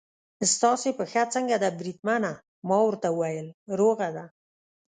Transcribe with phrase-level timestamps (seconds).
[0.53, 2.31] ستاسې پښه څنګه ده بریدمنه؟
[2.67, 3.47] ما ورته وویل:
[3.79, 4.25] روغه ده.